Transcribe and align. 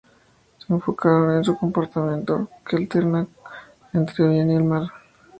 Se 0.57 0.73
enfocaron 0.73 1.37
en 1.37 1.43
su 1.43 1.55
comportamiento, 1.55 2.49
que 2.67 2.75
alterna 2.75 3.27
entre 3.93 4.25
el 4.25 4.31
bien 4.31 4.49
y 4.49 4.55
el 4.55 4.63
mal. 4.63 4.91